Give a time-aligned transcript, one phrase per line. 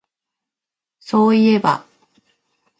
[0.99, 1.85] そういえば